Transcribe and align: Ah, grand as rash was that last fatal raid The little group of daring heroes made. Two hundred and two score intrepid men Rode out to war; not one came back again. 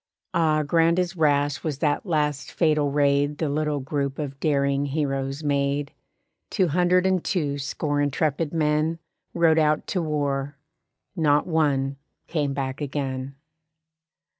Ah, 0.33 0.63
grand 0.63 0.97
as 0.97 1.15
rash 1.15 1.63
was 1.63 1.77
that 1.77 2.07
last 2.07 2.51
fatal 2.51 2.89
raid 2.89 3.37
The 3.37 3.49
little 3.49 3.79
group 3.79 4.17
of 4.17 4.39
daring 4.39 4.87
heroes 4.87 5.43
made. 5.43 5.91
Two 6.49 6.69
hundred 6.69 7.05
and 7.05 7.23
two 7.23 7.59
score 7.59 8.01
intrepid 8.01 8.51
men 8.51 8.97
Rode 9.35 9.59
out 9.59 9.85
to 9.85 10.01
war; 10.01 10.57
not 11.15 11.45
one 11.45 11.97
came 12.25 12.51
back 12.55 12.81
again. 12.81 13.35